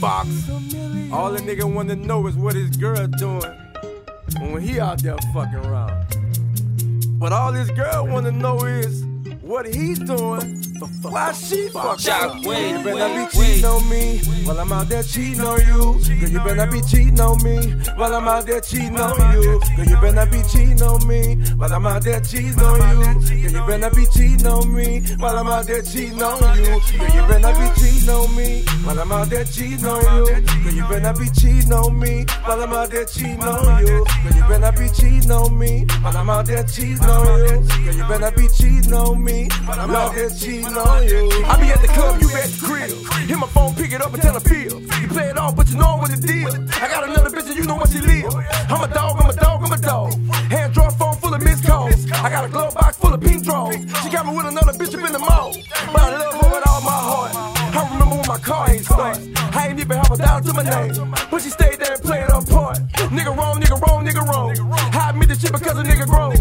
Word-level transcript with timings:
Fox. 0.00 0.28
All 1.12 1.32
the 1.32 1.40
nigga 1.40 1.64
wanna 1.64 1.96
know 1.96 2.26
is 2.28 2.36
what 2.36 2.54
his 2.54 2.76
girl 2.76 3.06
doing 3.06 3.42
when 4.40 4.62
he 4.62 4.78
out 4.78 5.02
there 5.02 5.16
fucking 5.34 5.56
around. 5.56 6.06
But 7.18 7.32
all 7.32 7.52
this 7.52 7.70
girl 7.70 8.06
wanna 8.06 8.30
know 8.30 8.64
is 8.64 9.04
what 9.40 9.66
he's 9.66 9.98
doing. 9.98 10.62
Why 11.02 11.32
she 11.32 11.68
around. 11.74 12.44
wait, 12.44 12.70
You 12.70 12.84
better 12.84 13.26
be 13.26 13.36
cheating 13.36 13.64
on 13.64 13.88
me 13.88 14.18
while 14.44 14.60
I'm 14.60 14.72
out 14.72 14.88
there 14.88 15.02
cheating 15.02 15.40
on 15.40 15.60
you. 15.60 16.20
Girl, 16.20 16.30
you 16.30 16.38
better 16.40 16.66
be 16.70 16.80
cheating 16.82 17.20
on 17.20 17.42
me 17.42 17.72
while 17.96 18.14
I'm 18.14 18.28
out 18.28 18.46
there 18.46 18.60
cheating 18.60 18.98
on 18.98 19.32
you. 19.32 19.60
Girl, 19.76 19.86
you 19.86 20.00
better 20.00 20.26
be 20.30 20.42
cheating 20.50 20.82
on 20.82 21.06
me 21.06 21.36
while 21.56 21.72
I'm 21.72 21.86
out 21.86 22.02
there 22.02 22.20
cheating 22.20 22.60
on 22.60 22.78
you. 22.78 23.04
Girl, 23.42 23.50
you 23.50 23.66
better 23.66 23.90
be 23.94 24.06
cheating 24.06 24.46
on 24.46 24.74
me 24.74 25.00
while 25.18 25.38
I'm 25.38 25.46
out 25.48 25.66
there 25.66 25.82
cheating 25.82 26.22
on 26.22 26.58
you. 26.58 26.64
Girl, 26.64 27.14
you 27.14 27.22
better 27.26 27.52
be 27.58 27.80
cheating 27.80 28.08
on 28.10 28.36
me 28.36 28.64
while 28.84 28.98
I'm 29.00 29.12
out 29.12 29.28
there 29.28 29.44
cheating 29.44 29.84
on 29.84 30.26
you. 30.26 30.57
You 30.78 30.86
better 30.86 31.12
be 31.18 31.28
cheating 31.30 31.72
on 31.72 31.98
me 31.98 32.24
while 32.44 32.62
I'm 32.62 32.72
out 32.72 32.90
there 32.90 33.04
cheating 33.04 33.42
on 33.42 33.84
you. 33.84 34.06
Girl, 34.22 34.32
you 34.32 34.42
better 34.46 34.78
be 34.78 34.88
cheating 34.88 35.32
on 35.32 35.58
me 35.58 35.84
while 36.02 36.16
I'm 36.16 36.30
out 36.30 36.46
there 36.46 36.62
cheating 36.62 37.02
on 37.02 37.40
you. 37.40 37.66
Girl, 37.66 37.94
you 37.96 38.06
better 38.06 38.30
be 38.30 38.46
cheating 38.46 38.92
on 38.92 39.24
me 39.24 39.48
while 39.64 39.80
I'm 39.80 39.90
out 39.90 40.14
there 40.14 40.30
cheating 40.30 40.66
on 40.66 41.02
you. 41.02 41.30
I 41.46 41.60
be 41.60 41.66
at 41.72 41.82
the 41.82 41.88
club, 41.88 42.20
you 42.20 42.30
at 42.30 42.48
the 42.48 42.64
crib. 42.64 42.90
Hit 43.26 43.36
my 43.36 43.48
phone, 43.48 43.74
pick 43.74 43.90
it 43.90 44.00
up 44.00 44.14
and 44.14 44.22
tell 44.22 44.34
her 44.34 44.40
my 60.64 60.70
name. 60.70 61.14
But 61.30 61.42
she 61.42 61.50
stayed 61.50 61.78
there 61.78 61.94
and 61.94 62.02
played 62.02 62.22
her 62.22 62.42
part. 62.42 62.78
Nigga 63.14 63.36
wrong, 63.36 63.60
nigga 63.60 63.80
wrong, 63.80 64.06
nigga 64.06 64.26
wrong. 64.26 64.72
I 64.92 65.10
admit 65.10 65.28
this 65.28 65.40
shit 65.40 65.52
because 65.52 65.78
a 65.78 65.82
nigga 65.82 66.06
grown. 66.06 66.37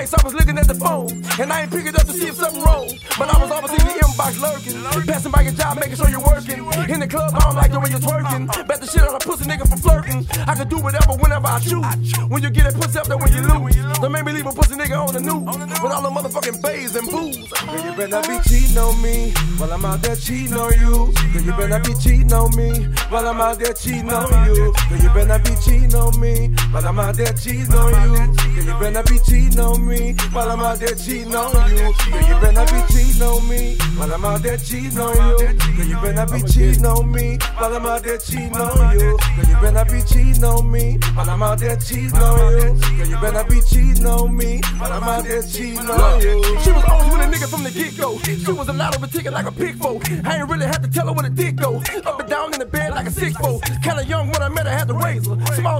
Nights 0.00 0.14
I 0.14 0.24
was 0.24 0.32
looking 0.32 0.56
at 0.56 0.66
the 0.66 0.74
phone. 0.74 1.12
And 1.38 1.52
I 1.52 1.60
ain't 1.60 1.70
pick 1.70 1.84
it 1.84 1.94
up 1.94 2.06
to 2.06 2.12
see 2.14 2.28
if 2.28 2.36
something 2.36 2.62
wrong. 2.62 2.88
But 3.20 3.28
I 3.28 3.36
was 3.36 3.50
always 3.52 3.72
in 3.76 3.84
the 3.84 4.00
inbox 4.00 4.40
lurking. 4.40 4.80
Passing 5.04 5.30
by 5.30 5.42
your 5.42 5.52
job, 5.52 5.76
making 5.76 5.96
sure 5.96 6.08
you're 6.08 6.24
working. 6.24 6.64
In 6.88 7.00
the 7.00 7.06
club, 7.06 7.36
I 7.36 7.40
don't 7.40 7.56
like 7.56 7.70
the 7.70 7.80
way 7.80 7.90
you're 7.90 8.00
twerking. 8.00 8.48
Bet 8.66 8.80
the 8.80 8.86
shit 8.86 9.04
on 9.04 9.14
a 9.14 9.18
pussy 9.18 9.44
nigga 9.44 9.68
for 9.68 9.76
flirting. 9.76 10.24
I 10.48 10.54
can 10.56 10.68
do 10.72 10.78
whatever 10.80 11.20
whenever 11.20 11.48
I 11.48 11.60
choose. 11.60 12.16
When 12.32 12.42
you 12.42 12.48
get 12.48 12.64
that 12.64 12.80
pussy 12.80 12.98
up 12.98 13.08
there 13.12 13.18
when 13.20 13.28
you 13.28 13.44
lose. 13.44 13.76
Don't 14.00 14.12
make 14.12 14.24
me 14.24 14.32
leave 14.32 14.46
a 14.46 14.52
pussy 14.56 14.72
nigga 14.72 14.96
on 14.96 15.12
the 15.12 15.20
news. 15.20 15.44
With 15.84 15.92
all 15.92 16.00
the 16.00 16.08
motherfucking 16.08 16.64
bays 16.64 16.96
and 16.96 17.04
booze. 17.04 17.52
Girl, 17.52 17.84
you 17.84 17.92
better 17.92 18.24
be 18.24 18.40
cheating 18.48 18.78
on 18.80 18.96
me 19.04 19.36
while 19.60 19.72
I'm 19.76 19.84
out 19.84 20.00
there 20.00 20.16
cheating 20.16 20.56
on 20.56 20.72
you. 20.80 21.12
Girl, 21.12 21.44
you 21.44 21.52
better 21.60 21.80
be 21.84 21.92
cheating 22.00 22.32
on 22.32 22.48
me 22.56 22.88
while 23.12 23.28
I'm 23.28 23.40
out 23.40 23.58
there 23.60 23.74
cheating 23.74 24.08
on 24.08 24.32
you. 24.48 24.72
Girl, 24.88 24.96
you 24.96 25.10
better 25.12 25.38
be 25.44 25.52
cheating 25.60 25.92
on 25.92 26.16
me 26.16 26.48
while 26.72 26.88
I'm 26.88 26.98
out 26.98 27.16
there 27.20 27.36
cheating 27.36 27.74
on 27.76 27.92
you. 28.00 28.16
Girl, 28.16 28.64
you 28.64 28.74
better 28.80 29.04
be 29.04 29.18
cheating 29.28 29.60
on 29.60 29.84
me 29.84 29.89
while 30.32 30.50
I'm 30.50 30.60
out 30.60 30.78
there 30.78 30.94
cheating 30.94 31.34
on 31.34 31.70
you. 31.70 31.76
Girl, 31.76 32.22
you 32.28 32.36
better 32.40 32.64
be 32.72 32.94
cheating 32.94 33.22
on 33.22 33.48
me 33.48 33.76
while 33.96 34.12
I'm 34.12 34.24
out 34.24 34.42
there 34.42 34.56
cheating 34.56 34.98
on 34.98 35.16
you. 35.16 35.58
Girl, 35.76 35.86
you 35.86 35.96
better 36.00 36.32
be 36.32 36.42
cheating 36.42 36.86
on 36.86 37.12
me 37.12 37.38
while 37.56 37.74
I'm 37.74 37.86
out 37.86 38.02
there 38.02 38.18
cheating 38.18 38.56
on 38.56 38.98
you. 38.98 39.18
Girl, 39.36 39.48
you 39.48 39.56
better 39.60 39.84
be 39.90 40.02
cheating 40.02 40.44
on 40.44 40.70
me 40.70 40.98
while 41.14 41.30
I'm 41.30 41.42
out 41.42 41.58
there 41.58 41.76
cheating 41.76 42.16
on 42.18 42.52
you. 42.52 42.74
Girl, 42.96 43.06
you 43.06 43.20
better 43.20 43.44
be 43.48 43.60
cheating 43.62 44.06
on 44.06 44.36
me 44.36 44.60
while 44.78 44.92
I'm 44.92 45.02
out 45.02 45.24
there 45.24 45.42
cheating 45.42 45.78
on 45.78 46.20
you. 46.20 46.42
She 46.62 46.70
was 46.70 46.84
always 46.84 47.12
with 47.12 47.20
a 47.20 47.30
nigga 47.30 47.48
from 47.48 47.64
the 47.64 47.70
get 47.70 47.96
go. 47.96 48.18
She 48.18 48.52
was 48.52 48.68
a 48.68 48.72
lot 48.72 48.94
of 48.96 49.02
a 49.02 49.06
ticket 49.06 49.32
like 49.32 49.46
a 49.46 49.52
pig 49.52 49.76
foe. 49.76 50.00
I 50.24 50.38
ain't 50.38 50.48
really 50.48 50.66
had 50.66 50.82
to 50.82 50.90
tell 50.90 51.06
her 51.06 51.12
where 51.12 51.28
the 51.28 51.30
dick 51.30 51.56
go. 51.56 51.76
Up 52.06 52.20
and 52.20 52.28
down 52.28 52.52
in 52.52 52.60
the 52.60 52.66
bed 52.66 52.92
like 52.92 53.06
a 53.06 53.10
six 53.10 53.36
foe. 53.36 53.60
Kinda 53.82 54.04
young 54.04 54.28
when 54.28 54.42
I 54.42 54.48
met 54.48 54.66
her, 54.66 54.72
had 54.72 54.88
to 54.88 54.94
raise 54.94 55.26
her. 55.26 55.36
Small 55.54 55.79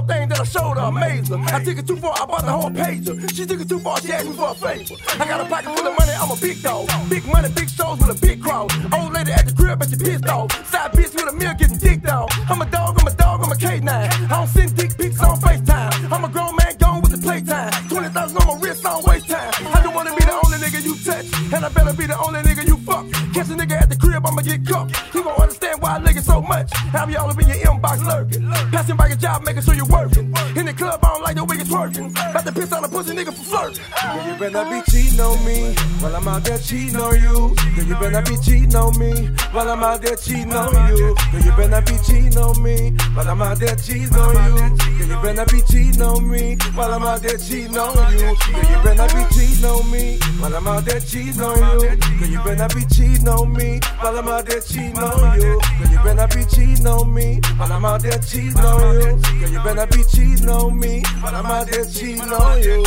I 0.53 1.63
took 1.63 1.77
it 1.77 1.87
too 1.87 1.97
far, 1.97 2.13
I 2.15 2.25
bought 2.25 2.41
the 2.41 2.51
whole 2.51 2.69
pager. 2.69 3.15
She 3.35 3.45
took 3.45 3.61
it 3.61 3.69
too 3.69 3.79
far, 3.79 3.99
she 4.01 4.11
asked 4.11 4.27
me 4.27 4.33
for 4.33 4.51
a 4.51 4.55
favor. 4.55 4.95
I 5.19 5.27
got 5.27 5.41
a 5.41 5.45
pocket 5.45 5.77
full 5.77 5.87
of 5.87 5.97
money, 5.97 6.11
I'm 6.11 6.31
a 6.31 6.35
big 6.35 6.61
dog. 6.61 6.89
Big 7.09 7.25
money, 7.25 7.49
big 7.55 7.69
shows 7.69 7.99
with 7.99 8.17
a 8.17 8.19
big 8.19 8.41
crowd. 8.41 8.71
Old 8.93 9.13
lady 9.13 9.31
at 9.31 9.45
the 9.45 9.53
crib, 9.53 9.79
but 9.79 9.89
she 9.89 9.95
pissed 9.95 10.27
off. 10.27 10.51
Side 10.67 10.91
bitch 10.91 11.13
with 11.15 11.27
a 11.27 11.33
meal 11.33 11.53
getting 11.57 11.77
dicked 11.77 12.07
out. 12.07 12.31
I'm 12.49 12.61
a 12.61 12.65
dog, 12.65 12.97
I'm 12.99 13.07
a 13.07 13.13
dog, 13.15 13.41
I'm 13.43 13.51
a 13.51 13.55
K9. 13.55 13.87
I 13.87 14.27
don't 14.27 14.47
send 14.47 14.75
dick 14.75 14.97
pics 14.97 15.21
on 15.21 15.39
FaceTime. 15.39 16.11
I'm 16.11 16.23
a 16.25 16.29
grown 16.29 16.55
man 16.55 16.75
gone 16.77 17.01
with 17.01 17.11
the 17.11 17.17
playtime. 17.17 17.71
20,000 17.89 18.37
on 18.37 18.47
my 18.47 18.55
wrist, 18.61 18.85
I 18.85 18.89
don't 18.89 19.07
waste 19.07 19.29
time. 19.29 19.51
I 19.75 19.81
don't 19.83 19.93
wanna 19.95 20.15
be 20.15 20.25
the 20.25 20.39
only 20.43 20.57
nigga 20.57 20.83
you 20.83 20.95
touch. 21.03 21.27
And 21.53 21.65
I 21.65 21.69
better 21.69 21.93
be 21.93 22.07
the 22.07 22.17
only 22.19 22.41
nigga 22.41 22.67
you 22.67 22.77
much. 26.51 26.73
Have 26.91 27.09
you 27.09 27.17
all 27.17 27.29
up 27.29 27.41
in 27.41 27.47
your 27.47 27.57
inbox 27.57 28.03
lurking. 28.03 28.43
Passing 28.71 28.97
by 28.97 29.07
your 29.07 29.17
job, 29.17 29.43
making 29.45 29.63
sure 29.63 29.75
you're 29.75 29.85
working. 29.85 30.27
In 30.59 30.65
the 30.65 30.73
club, 30.73 30.99
I 31.03 31.07
don't 31.13 31.23
like 31.23 31.35
the 31.35 31.45
way 31.45 31.55
you're 31.55 31.71
twerking. 31.73 32.11
About 32.11 32.45
to 32.45 32.51
piss 32.51 32.73
on 32.73 32.83
a 32.83 32.89
pussy 32.89 33.15
nigga 33.15 33.33
for 33.33 33.45
flirting. 33.51 33.85
Girl, 34.01 34.23
you 34.27 34.33
better 34.41 34.63
be 34.71 34.79
cheating 34.91 35.19
on 35.19 35.37
me 35.45 35.73
while 36.01 36.15
I'm 36.15 36.27
out 36.27 36.43
there 36.43 36.57
cheating 36.57 36.97
on 36.97 37.15
you. 37.23 37.55
Girl, 37.75 37.85
you 37.89 37.95
better 38.03 38.21
be 38.29 38.35
cheating 38.45 38.75
on 38.75 38.91
me 38.99 39.11
while 39.55 39.69
I'm 39.69 39.83
out 39.83 40.01
there 40.01 40.15
cheating 40.15 40.53
on 40.53 40.71
you. 40.89 41.15
Girl, 41.31 41.41
you 41.47 41.53
better 41.55 41.81
be 41.87 41.95
cheating 42.05 42.37
on 42.37 42.61
me 42.61 42.91
while 43.15 43.29
I'm 43.29 43.41
out 43.41 43.57
there 43.59 43.75
cheating 43.75 44.15
on 44.15 44.35
you. 44.35 44.75
Girl, 44.97 45.07
you 45.07 45.17
better 45.23 45.45
be 45.47 45.59
cheating 45.71 46.01
on 46.01 46.29
me 46.29 46.57
while 46.75 46.93
I'm 46.93 47.03
out 47.03 47.21
there 47.21 47.39
cheating 47.39 47.77
on 47.77 48.11
you. 48.11 48.19
Girl, 48.19 48.67
you 48.71 48.79
better 48.83 49.07
be 49.15 49.23
cheating 49.31 49.65
on 49.65 49.91
me 49.91 50.19
while 50.39 50.55
I'm 50.55 50.67
out 50.67 50.83
there 50.85 50.99
cheating 50.99 51.41
on 51.41 51.57
you. 51.57 51.95
Girl, 52.19 52.29
you 52.29 52.39
better 52.43 52.67
be 52.75 52.83
cheating 52.91 53.27
on 53.27 53.53
me 53.53 53.79
while 54.01 54.17
I'm 54.17 54.27
out 54.27 54.45
there 54.45 54.59
cheating 54.61 54.97
on 54.99 55.39
you. 55.39 55.59
Girl, 55.79 55.91
you 55.91 55.99
better 56.03 56.27
be 56.41 56.55
cheating 56.55 56.87
on 56.87 57.13
me 57.13 57.39
while 57.57 57.71
I'm 57.71 57.85
out 57.85 58.01
there 58.01 58.17
cheating 58.19 58.57
on 58.57 58.95
you. 58.95 59.21
Girl, 59.39 59.49
you 59.49 59.63
better 59.63 59.87
be 59.87 60.03
cheating 60.03 60.49
on 60.49 60.79
me 60.79 61.03
while 61.21 61.35
I'm 61.35 61.45
out 61.45 61.67
there 61.67 61.85
cheating 61.85 62.21
on 62.21 62.61
you. 62.61 62.83